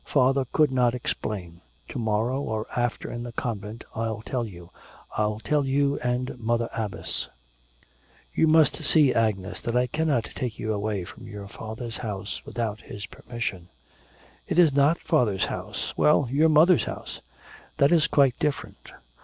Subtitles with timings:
[0.03, 1.61] Father could not explain.
[1.89, 4.69] To morrow, or after in the convent I'll tell you.
[5.15, 7.27] I'll tell you and the Mother Abbess.'
[8.33, 12.81] 'You must see, Agnes, that I cannot take you away from your father's house without
[12.81, 13.69] his permission.'
[14.47, 17.21] 'It is not father's house.' 'Well, your mother's house.'
[17.77, 18.93] 'That is quite different.